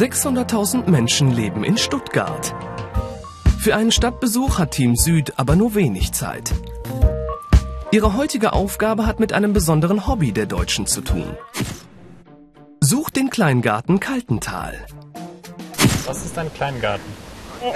[0.00, 2.54] 600.000 Menschen leben in Stuttgart.
[3.58, 6.54] Für einen Stadtbesuch hat Team Süd aber nur wenig Zeit.
[7.90, 11.36] Ihre heutige Aufgabe hat mit einem besonderen Hobby der Deutschen zu tun.
[12.80, 14.86] Sucht den Kleingarten Kaltental.
[16.06, 17.12] Was ist ein Kleingarten?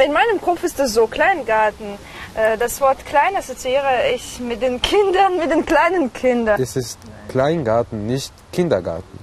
[0.03, 1.99] In meinem Kopf ist das so, Kleingarten.
[2.35, 6.59] Äh, Das Wort klein assoziiere ich mit den Kindern, mit den kleinen Kindern.
[6.61, 6.99] Das ist
[7.29, 9.19] Kleingarten, nicht Kindergarten.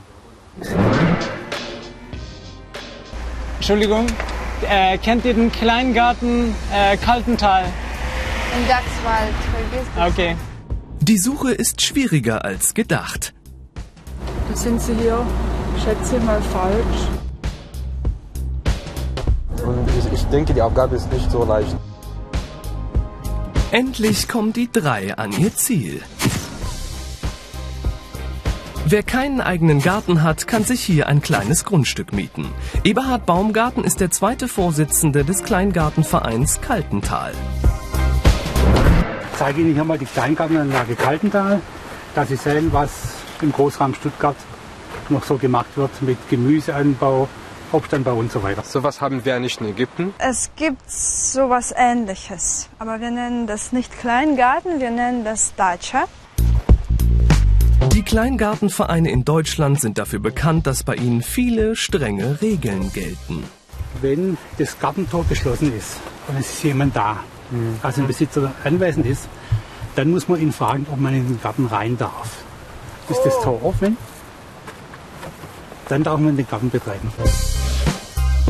[3.57, 4.07] Entschuldigung,
[4.69, 7.65] äh, kennt ihr den Kleingarten äh, Kaltental?
[8.57, 10.11] Im Dachswald, vergiss das.
[10.11, 10.35] Okay.
[10.99, 13.33] Die Suche ist schwieriger als gedacht.
[14.49, 15.25] Da sind Sie hier,
[15.83, 17.01] schätze ich mal, falsch.
[19.65, 21.75] Und ich, ich denke, die Aufgabe ist nicht so leicht.
[23.71, 26.01] Endlich kommen die drei an ihr Ziel.
[28.85, 32.49] Wer keinen eigenen Garten hat, kann sich hier ein kleines Grundstück mieten.
[32.83, 37.31] Eberhard Baumgarten ist der zweite Vorsitzende des Kleingartenvereins Kaltental.
[39.31, 41.61] Ich zeige Ihnen hier mal die Kleingartenanlage Kaltental,
[42.13, 42.91] dass Sie sehen, was
[43.41, 44.35] im Großraum Stuttgart
[45.07, 47.29] noch so gemacht wird mit Gemüseanbau,
[47.73, 48.63] Obstanbau und so weiter.
[48.63, 50.13] Sowas haben wir nicht in Ägypten.
[50.17, 56.05] Es gibt sowas ähnliches, aber wir nennen das nicht Kleingarten, wir nennen das Dacha.
[57.93, 63.43] Die Kleingartenvereine in Deutschland sind dafür bekannt, dass bei ihnen viele strenge Regeln gelten.
[64.01, 65.97] Wenn das Gartentor geschlossen ist
[66.27, 67.19] und es ist jemand da,
[67.83, 69.27] also ein Besitzer anwesend ist,
[69.95, 72.43] dann muss man ihn fragen, ob man in den Garten rein darf.
[73.09, 73.97] Ist das Tor offen?
[75.89, 77.11] Dann darf man den Garten betreiben.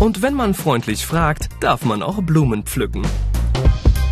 [0.02, 3.06] Und wenn man freundlich fragt, darf man auch Blumen pflücken.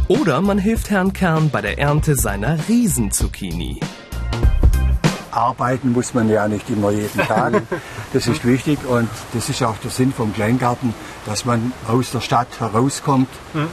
[0.07, 3.79] Oder man hilft Herrn Kern bei der Ernte seiner Riesenzucchini.
[5.31, 7.63] Arbeiten muss man ja nicht immer jeden Tag.
[8.13, 10.93] Das ist wichtig und das ist auch der Sinn vom Kleingarten,
[11.25, 13.29] dass man aus der Stadt herauskommt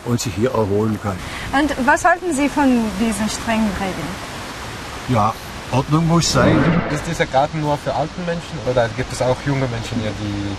[0.06, 1.18] und sich hier erholen kann.
[1.52, 4.08] Und was halten Sie von diesen strengen Regeln?
[5.10, 5.34] Ja,
[5.70, 6.56] Ordnung muss sein.
[6.90, 10.56] Ist dieser Garten nur für alte Menschen oder gibt es auch junge Menschen hier, die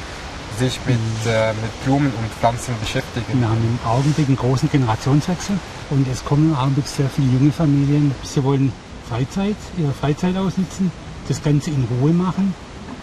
[0.58, 3.40] sich mit, äh, mit Blumen und Pflanzen beschäftigen?
[3.40, 5.58] Wir haben im Augenblick einen großen Generationswechsel
[5.90, 8.14] und es kommen im Augenblick sehr viele junge Familien.
[8.24, 8.72] Sie wollen
[9.08, 10.92] Freizeit, ihre Freizeit ausnutzen,
[11.28, 12.54] das Ganze in Ruhe machen,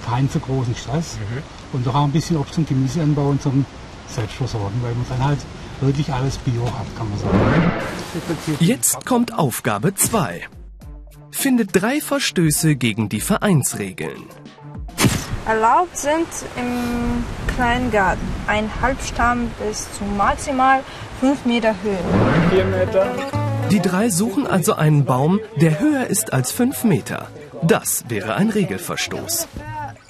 [0.06, 1.18] keinen zu großen Stress
[1.72, 3.64] und doch auch ein bisschen Obst- und Gemüse anbauen zum
[4.08, 5.38] Selbstversorgen, weil man dann halt
[5.80, 7.72] wirklich alles Bio hat, kann man sagen.
[8.60, 10.42] Jetzt kommt Aufgabe 2.
[11.30, 14.22] Findet drei Verstöße gegen die Vereinsregeln.
[15.46, 17.24] Erlaubt sind im
[17.54, 20.80] Kleingarten ein Halbstamm bis zu maximal
[21.20, 21.98] 5 Meter Höhe.
[22.50, 23.06] Vier Meter.
[23.70, 27.28] Die drei suchen also einen Baum, der höher ist als 5 Meter.
[27.62, 29.48] Das wäre ein Regelverstoß.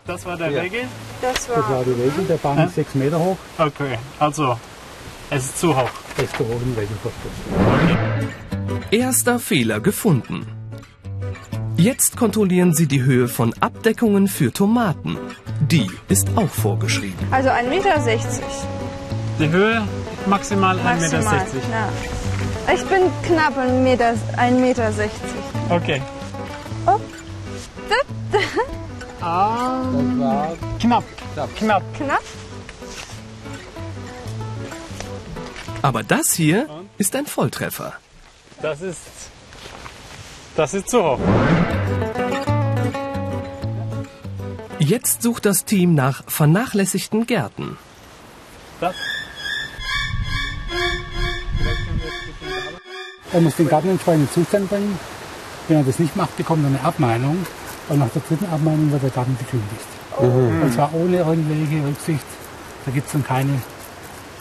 [0.06, 0.82] Das war der Regel?
[1.20, 4.58] Das Das war war die Regel, der Baum ist sechs Meter hoch, Okay, also
[5.30, 5.90] es ist zu hoch.
[6.16, 7.32] das ist der hohen Regelverstoß.
[8.90, 10.46] Erster Fehler gefunden.
[11.84, 15.18] Jetzt kontrollieren sie die Höhe von Abdeckungen für Tomaten.
[15.60, 17.18] Die ist auch vorgeschrieben.
[17.30, 18.00] also 1,60 Meter.
[19.38, 19.86] Die Höhe
[20.24, 21.20] maximal 1,60 Meter.
[21.20, 22.74] Ja.
[22.74, 24.14] Ich bin knapp 1,60 Meter.
[24.38, 24.92] 1,60 Meter.
[25.68, 26.00] Okay.
[26.86, 26.98] Oh.
[29.20, 29.82] Ah,
[30.80, 31.04] knapp.
[31.58, 31.82] Knapp.
[31.98, 32.22] Knapp?
[35.82, 36.66] Aber das hier
[36.96, 37.92] ist ein Volltreffer.
[38.62, 39.02] Das ist.
[40.56, 41.18] Das ist zu hoch.
[44.78, 47.78] Jetzt sucht das Team nach vernachlässigten Gärten.
[48.80, 48.94] Das.
[53.32, 54.98] Er muss den Garten in entsprechenden Zustand bringen.
[55.68, 57.46] Wenn er das nicht macht, bekommt er eine Abmahnung.
[57.88, 59.86] Und nach der dritten Abmahnung wird der Garten gekündigt.
[60.18, 62.26] Und zwar ohne irgendwelche Rücksicht.
[62.84, 63.60] Da gibt es dann keine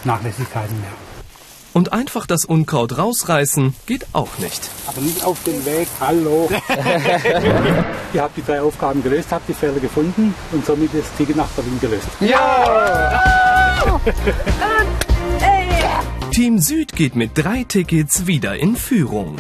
[0.04, 1.13] Nachlässigkeiten mehr.
[1.74, 4.70] Und einfach das Unkraut rausreißen geht auch nicht.
[4.86, 6.48] Aber nicht auf den Weg, hallo.
[8.14, 11.48] Ihr habt die drei Aufgaben gelöst, habt die Fehler gefunden und somit ist Ticket nach
[11.48, 12.08] Berlin gelöst.
[16.32, 19.38] Team Süd geht mit drei Tickets wieder in Führung.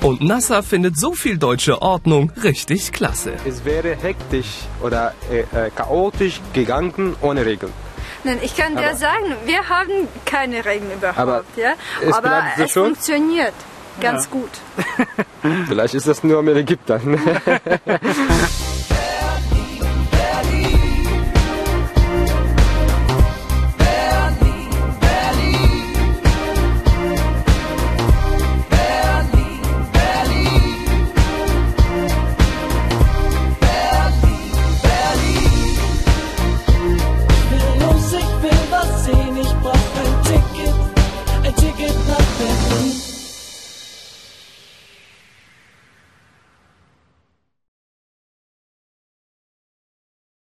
[0.00, 3.34] Und Nasser findet so viel deutsche Ordnung richtig klasse.
[3.44, 7.72] es wäre hektisch oder äh, äh, chaotisch gegangen ohne Regeln.
[8.24, 11.18] Nein, ich kann dir Aber- sagen, wir haben keine Regeln überhaupt.
[11.18, 11.72] Aber ja?
[12.00, 12.84] es Aber es schon?
[12.86, 13.54] funktioniert
[14.00, 14.50] ganz gut.
[15.68, 17.20] Vielleicht ist das nur mit Ägyptern.